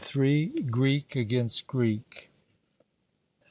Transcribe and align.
GREEK 0.63 1.15
AGAINST 1.15 1.67
GREEK. 1.67 2.31